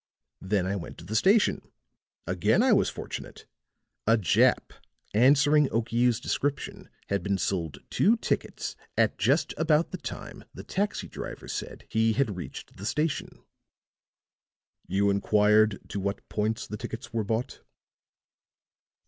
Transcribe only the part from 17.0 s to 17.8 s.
were bought?"